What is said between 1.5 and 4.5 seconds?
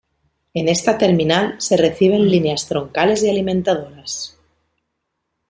se reciben líneas troncales y alimentadoras.